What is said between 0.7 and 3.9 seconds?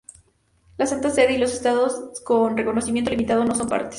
La Santa Sede y los estados con reconocimiento limitado no son partes.